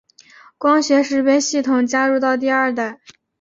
[0.57, 2.99] 光学识别系统加入到第二代。